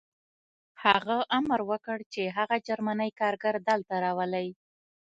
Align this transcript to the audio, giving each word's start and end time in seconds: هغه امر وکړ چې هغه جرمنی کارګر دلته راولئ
هغه 0.83 1.17
امر 1.37 1.59
وکړ 1.69 1.97
چې 2.13 2.21
هغه 2.37 2.55
جرمنی 2.67 3.09
کارګر 3.19 3.55
دلته 3.69 3.93
راولئ 4.05 4.47